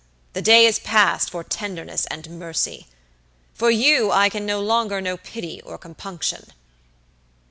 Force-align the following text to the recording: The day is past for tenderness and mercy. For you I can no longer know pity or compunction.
The 0.33 0.41
day 0.41 0.65
is 0.65 0.79
past 0.79 1.29
for 1.29 1.43
tenderness 1.43 2.07
and 2.07 2.27
mercy. 2.39 2.87
For 3.53 3.69
you 3.69 4.09
I 4.11 4.29
can 4.29 4.47
no 4.47 4.59
longer 4.59 4.99
know 4.99 5.15
pity 5.15 5.61
or 5.61 5.77
compunction. 5.77 6.47